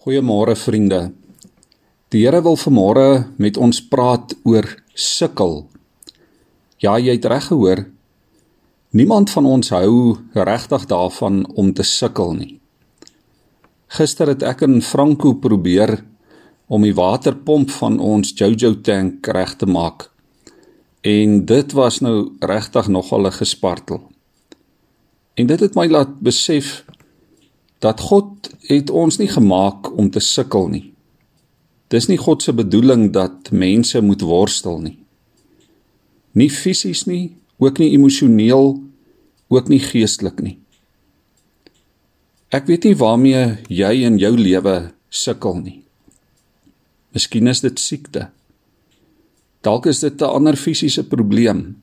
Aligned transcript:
Goeiemôre 0.00 0.54
vriende. 0.56 1.10
Die 2.08 2.22
Here 2.24 2.38
wil 2.40 2.54
vanmôre 2.56 3.26
met 3.36 3.58
ons 3.60 3.82
praat 3.84 4.30
oor 4.48 4.64
sukkel. 4.96 5.66
Ja, 6.80 6.94
jy 6.96 7.18
het 7.18 7.26
reg 7.28 7.50
gehoor. 7.50 7.82
Niemand 8.96 9.28
van 9.28 9.44
ons 9.44 9.68
hou 9.76 10.16
regtig 10.32 10.86
daarvan 10.88 11.42
om 11.52 11.68
te 11.76 11.84
sukkel 11.84 12.32
nie. 12.38 12.54
Gister 13.92 14.32
het 14.32 14.40
ek 14.40 14.64
in 14.64 14.80
Franco 14.80 15.34
probeer 15.36 15.98
om 16.72 16.88
die 16.88 16.96
waterpomp 16.96 17.68
van 17.82 18.00
ons 18.00 18.32
Jojo 18.32 18.78
tank 18.80 19.28
reg 19.28 19.52
te 19.60 19.68
maak. 19.68 20.08
En 21.04 21.42
dit 21.44 21.76
was 21.76 22.00
nou 22.00 22.30
regtig 22.40 22.88
nogal 22.88 23.28
'n 23.28 23.36
gespartel. 23.36 24.00
En 25.36 25.46
dit 25.46 25.60
het 25.60 25.74
my 25.74 25.86
laat 25.92 26.20
besef 26.24 26.86
dat 27.80 28.00
God 28.00 28.50
het 28.68 28.90
ons 28.92 29.16
nie 29.16 29.28
gemaak 29.28 29.88
om 29.96 30.10
te 30.12 30.20
sukkel 30.20 30.68
nie. 30.68 30.86
Dis 31.90 32.06
nie 32.06 32.20
God 32.20 32.44
se 32.44 32.52
bedoeling 32.54 33.08
dat 33.12 33.50
mense 33.50 34.00
moet 34.04 34.22
worstel 34.22 34.78
nie. 34.84 34.98
Nie 36.36 36.50
fisies 36.52 37.06
nie, 37.08 37.32
ook 37.58 37.80
nie 37.80 37.90
emosioneel, 37.96 38.76
ook 39.50 39.70
nie 39.72 39.80
geestelik 39.82 40.42
nie. 40.44 40.58
Ek 42.54 42.68
weet 42.68 42.84
nie 42.86 42.98
waarmee 42.98 43.40
jy 43.72 43.92
in 44.06 44.20
jou 44.20 44.34
lewe 44.36 44.92
sukkel 45.10 45.58
nie. 45.62 45.80
Miskien 47.16 47.50
is 47.50 47.64
dit 47.64 47.80
siekte. 47.80 48.28
Dalk 49.66 49.86
is 49.86 50.00
dit 50.00 50.20
'n 50.20 50.24
ander 50.24 50.56
fisiese 50.56 51.04
probleem. 51.08 51.82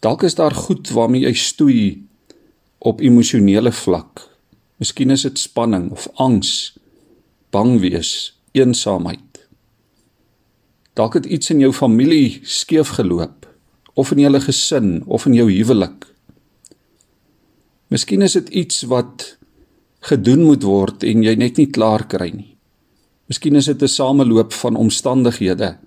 Dalk 0.00 0.22
is 0.22 0.34
daar 0.34 0.54
goed 0.54 0.90
waarmee 0.90 1.22
jy 1.22 1.32
stoei 1.32 2.02
op 2.78 3.00
emosionele 3.00 3.72
vlak 3.72 4.31
Miskien 4.82 5.14
is 5.14 5.22
dit 5.22 5.38
spanning 5.38 5.92
of 5.94 6.08
angs, 6.18 6.72
bang 7.54 7.76
wees, 7.78 8.32
eensaamheid. 8.50 9.44
Dalk 10.98 11.20
het 11.20 11.28
iets 11.30 11.52
in 11.54 11.60
jou 11.62 11.70
familie 11.70 12.40
skeef 12.42 12.96
geloop 12.96 13.46
of 13.94 14.10
in 14.10 14.24
julle 14.24 14.40
gesin 14.42 15.04
of 15.06 15.28
in 15.30 15.36
jou 15.38 15.46
huwelik. 15.46 16.08
Miskien 17.94 18.26
is 18.26 18.34
dit 18.40 18.50
iets 18.64 18.82
wat 18.90 19.36
gedoen 20.10 20.42
moet 20.48 20.66
word 20.66 21.06
en 21.06 21.22
jy 21.22 21.38
net 21.38 21.62
nie 21.62 21.70
klaar 21.70 22.08
kry 22.10 22.32
nie. 22.34 22.50
Miskien 23.30 23.54
is 23.54 23.70
dit 23.70 23.82
'n 23.82 23.88
sameloop 23.88 24.52
van 24.52 24.76
omstandighede 24.76 25.78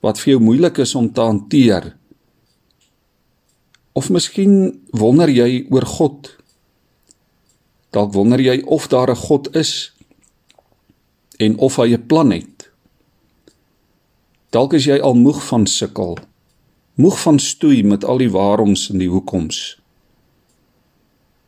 wat 0.00 0.18
vir 0.18 0.32
jou 0.32 0.40
moeilik 0.40 0.78
is 0.78 0.94
om 0.94 1.12
te 1.12 1.20
hanteer. 1.20 1.96
Of 3.92 4.08
miskien 4.10 4.80
wonder 4.90 5.28
jy 5.28 5.66
oor 5.68 5.86
God 5.86 6.41
Dalk 7.92 8.12
wonder 8.16 8.40
jy 8.40 8.62
of 8.64 8.88
daar 8.88 9.10
'n 9.10 9.16
God 9.16 9.54
is 9.56 9.92
en 11.36 11.58
of 11.58 11.76
hy 11.76 11.92
'n 11.94 12.06
plan 12.06 12.30
het. 12.30 12.70
Dalk 14.50 14.72
is 14.72 14.84
jy 14.84 14.98
al 15.00 15.14
moeg 15.14 15.46
van 15.46 15.66
sukkel. 15.66 16.18
Moeg 16.94 17.20
van 17.20 17.38
stoei 17.38 17.82
met 17.82 18.04
al 18.04 18.18
die 18.18 18.30
waaroms 18.30 18.90
en 18.90 18.98
die 18.98 19.08
hoekoms. 19.08 19.80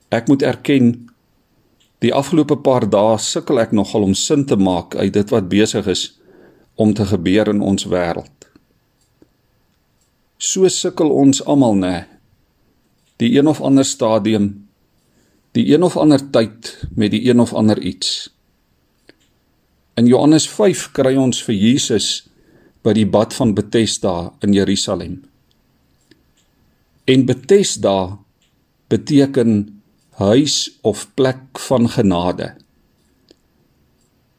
Ek 0.09 0.29
moet 0.29 0.43
erken 0.43 1.11
die 1.99 2.15
afgelope 2.15 2.57
paar 2.57 2.91
dae 2.91 3.19
sukkel 3.19 3.61
ek 3.61 3.73
nogal 3.73 4.03
om 4.03 4.15
sin 4.15 4.45
te 4.45 4.57
maak 4.57 4.95
uit 4.95 5.13
dit 5.13 5.31
wat 5.31 5.49
besig 5.49 5.87
is 5.87 6.21
om 6.75 6.95
te 6.95 7.05
gebeur 7.05 7.49
in 7.49 7.61
ons 7.61 7.85
wêreld. 7.85 8.49
So 10.39 10.69
sukkel 10.69 11.11
ons 11.11 11.45
almal 11.45 11.75
nê. 11.75 12.05
Die 13.17 13.39
een 13.39 13.47
of 13.47 13.61
ander 13.61 13.85
stadium 13.85 14.64
die 15.55 15.67
een 15.71 15.83
of 15.87 15.97
ander 15.97 16.23
tyd 16.35 16.73
met 16.99 17.13
die 17.15 17.23
een 17.29 17.41
of 17.41 17.55
ander 17.55 17.79
iets. 17.79 18.31
In 19.95 20.07
Johannes 20.11 20.49
5 20.51 20.89
kry 20.97 21.15
ons 21.15 21.43
vir 21.47 21.55
Jesus 21.55 22.09
by 22.83 22.93
die 22.97 23.07
bad 23.07 23.35
van 23.37 23.55
Bethesda 23.55 24.33
in 24.43 24.57
Jerusalem. 24.57 25.21
En 27.07 27.27
Bethesda 27.29 28.19
beteken 28.91 29.55
huis 30.19 30.79
of 30.83 31.07
plek 31.15 31.59
van 31.69 31.89
genade. 31.89 32.55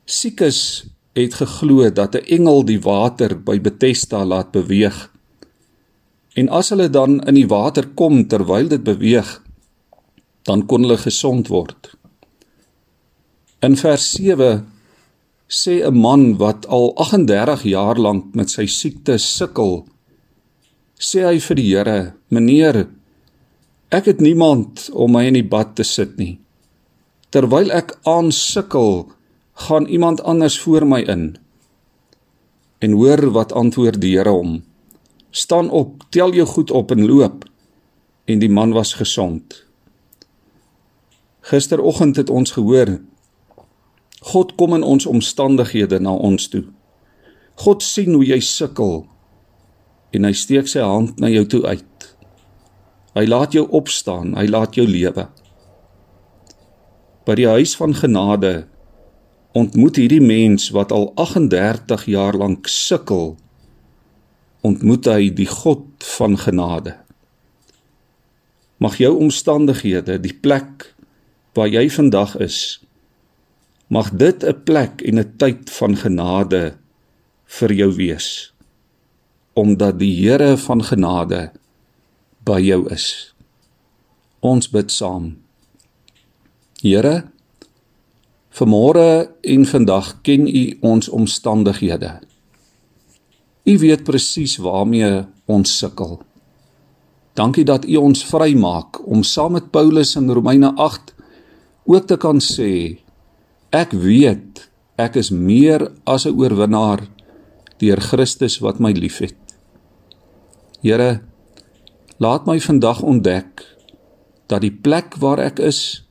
Siekes 0.05 0.59
het 1.15 1.39
geglo 1.39 1.89
dat 1.89 2.15
'n 2.15 2.27
engel 2.27 2.65
die 2.65 2.81
water 2.81 3.39
by 3.39 3.59
Bethesda 3.59 4.25
laat 4.25 4.51
beweeg. 4.51 5.11
En 6.35 6.49
as 6.49 6.69
hulle 6.69 6.89
dan 6.89 7.23
in 7.23 7.33
die 7.33 7.47
water 7.47 7.87
kom 7.87 8.27
terwyl 8.27 8.67
dit 8.67 8.83
beweeg, 8.83 9.44
dan 10.45 10.65
kon 10.69 10.85
hulle 10.85 10.97
gesond 11.01 11.49
word. 11.49 11.95
In 13.65 13.75
vers 13.79 14.05
7 14.13 14.65
sê 15.49 15.81
'n 15.81 15.97
man 15.97 16.37
wat 16.37 16.65
al 16.67 16.93
38 16.95 17.63
jaar 17.63 17.97
lank 17.97 18.35
met 18.35 18.49
sy 18.49 18.65
siekte 18.65 19.17
sukkel, 19.17 19.85
sê 20.99 21.25
hy 21.25 21.39
vir 21.39 21.55
die 21.55 21.69
Here: 21.73 22.13
"Meneer, 22.29 22.87
ek 23.91 24.05
het 24.05 24.21
niemand 24.21 24.89
om 24.93 25.11
my 25.11 25.25
in 25.25 25.33
die 25.33 25.49
bad 25.53 25.75
te 25.75 25.83
sit 25.83 26.17
nie. 26.17 26.39
Terwyl 27.29 27.71
ek 27.71 27.97
aansukkel, 28.03 29.11
gaan 29.53 29.85
iemand 29.87 30.21
anders 30.21 30.59
voor 30.59 30.85
my 30.85 31.01
in." 31.01 31.37
En 32.79 32.91
hoor 32.91 33.31
wat 33.31 33.51
antwoord 33.51 34.01
die 34.01 34.17
Here 34.17 34.29
hom: 34.29 34.63
"Staan 35.31 35.69
op, 35.69 36.03
tel 36.09 36.33
jou 36.33 36.45
goed 36.45 36.71
op 36.71 36.91
en 36.91 37.07
loop." 37.07 37.45
En 38.25 38.39
die 38.39 38.49
man 38.49 38.73
was 38.73 38.93
gesond. 38.93 39.65
Gisteroggend 41.45 42.15
het 42.15 42.29
ons 42.29 42.51
gehoor 42.51 42.97
God 44.25 44.55
kom 44.57 44.73
in 44.73 44.83
ons 44.83 45.05
omstandighede 45.05 45.99
na 46.01 46.15
ons 46.15 46.47
toe. 46.49 46.63
God 47.61 47.83
sien 47.85 48.15
hoe 48.17 48.25
jy 48.25 48.39
sukkel 48.41 49.03
en 50.15 50.25
hy 50.25 50.31
steek 50.33 50.69
sy 50.71 50.81
hand 50.81 51.19
na 51.21 51.29
jou 51.29 51.43
toe 51.45 51.61
uit. 51.67 52.07
Hy 53.13 53.25
laat 53.29 53.53
jou 53.53 53.67
opstaan, 53.77 54.33
hy 54.33 54.47
laat 54.49 54.79
jou 54.79 54.87
lewe. 54.89 55.27
By 57.29 57.35
die 57.37 57.47
huis 57.47 57.75
van 57.77 57.93
genade 57.93 58.65
ontmoet 59.55 60.01
hierdie 60.01 60.23
mens 60.23 60.71
wat 60.73 60.91
al 60.91 61.11
38 61.21 62.07
jaar 62.11 62.35
lank 62.41 62.67
sukkel, 62.71 63.35
ontmoet 64.65 65.05
hy 65.13 65.29
die 65.29 65.47
God 65.47 66.09
van 66.17 66.39
genade. 66.41 66.97
Mag 68.81 68.97
jou 68.99 69.13
omstandighede, 69.21 70.17
die 70.19 70.33
plek 70.33 70.94
waar 71.55 71.71
jy 71.71 71.87
vandag 71.89 72.35
is, 72.43 72.79
mag 73.87 74.11
dit 74.11 74.43
'n 74.43 74.63
plek 74.63 75.01
en 75.01 75.19
'n 75.19 75.33
tyd 75.37 75.69
van 75.69 75.95
genade 75.95 76.75
vir 77.45 77.71
jou 77.73 77.91
wees. 77.95 78.53
Omdat 79.53 79.99
die 79.99 80.15
Here 80.15 80.57
van 80.57 80.83
genade 80.83 81.51
by 82.43 82.59
jou 82.59 82.89
is. 82.91 83.33
Ons 84.39 84.69
bid 84.69 84.91
saam. 84.91 85.37
Here, 86.81 87.23
vanmôre 88.49 89.29
en 89.41 89.65
vandag 89.65 90.21
ken 90.21 90.47
U 90.47 90.77
ons 90.81 91.09
omstandighede. 91.09 92.19
U 93.63 93.77
weet 93.77 94.03
presies 94.03 94.57
waarmee 94.57 95.25
ons 95.45 95.77
sukkel. 95.77 96.21
Dankie 97.33 97.65
dat 97.65 97.85
U 97.85 97.95
ons 97.95 98.25
vrymaak 98.25 99.07
om 99.07 99.23
saam 99.23 99.51
met 99.51 99.71
Paulus 99.71 100.15
in 100.15 100.29
Romeine 100.29 100.75
ook 101.85 102.07
te 102.07 102.17
kan 102.17 102.41
sê 102.41 102.97
ek 103.71 103.93
weet 103.93 104.65
ek 104.97 105.17
is 105.19 105.29
meer 105.31 105.91
as 106.05 106.25
'n 106.25 106.35
oorwinnaar 106.39 107.07
deur 107.79 107.99
Christus 107.99 108.59
wat 108.63 108.79
my 108.79 108.91
liefhet. 108.91 109.35
Here, 110.81 111.21
laat 112.17 112.45
my 112.45 112.59
vandag 112.59 113.01
ontdek 113.01 113.65
dat 114.47 114.61
die 114.61 114.71
plek 114.71 115.17
waar 115.19 115.39
ek 115.39 115.59
is 115.59 116.05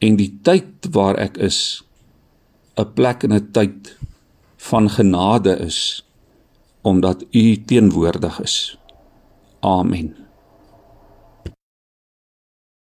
en 0.00 0.16
die 0.16 0.32
tyd 0.42 0.88
waar 0.94 1.18
ek 1.20 1.36
is 1.36 1.82
'n 2.78 2.92
plek 2.94 3.24
en 3.24 3.32
'n 3.32 3.50
tyd 3.52 3.96
van 4.56 4.88
genade 4.88 5.58
is 5.58 6.04
omdat 6.82 7.24
U 7.30 7.64
teenwoordig 7.64 8.40
is. 8.40 8.78
Amen. 9.60 10.16